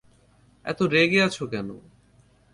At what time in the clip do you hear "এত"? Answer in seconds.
0.65-0.79